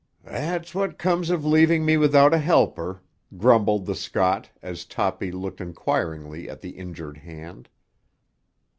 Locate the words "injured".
6.71-7.17